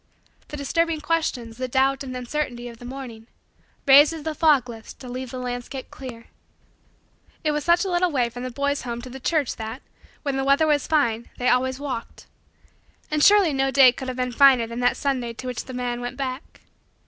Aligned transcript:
The 0.47 0.57
disturbing 0.57 0.99
questions, 1.01 1.57
the 1.57 1.67
doubt 1.67 2.03
and 2.03 2.15
the 2.15 2.17
uncertainty 2.17 2.67
of 2.67 2.79
the 2.79 2.85
morning, 2.85 3.27
raised 3.85 4.13
as 4.13 4.23
the 4.23 4.33
fogs 4.33 4.67
lift 4.67 4.99
to 4.99 5.07
leave 5.07 5.29
the 5.29 5.37
landscape 5.37 5.91
clear. 5.91 6.25
It 7.43 7.51
was 7.51 7.63
such 7.63 7.85
a 7.85 7.91
little 7.91 8.09
way 8.09 8.27
from 8.31 8.41
the 8.41 8.49
boy's 8.49 8.81
home 8.81 9.03
to 9.03 9.11
the 9.11 9.19
church 9.19 9.57
that, 9.57 9.83
when 10.23 10.37
the 10.37 10.43
weather 10.43 10.65
was 10.65 10.87
fine, 10.87 11.29
they 11.37 11.49
always 11.49 11.79
walked. 11.79 12.25
And 13.11 13.23
surely 13.23 13.53
no 13.53 13.69
day 13.69 13.91
could 13.91 14.07
have 14.07 14.17
been 14.17 14.31
finer 14.31 14.65
than 14.65 14.79
that 14.79 14.97
Sunday 14.97 15.33
to 15.33 15.45
which 15.45 15.65
the 15.65 15.71
man 15.75 16.01
went 16.01 16.17
back. 16.17 16.61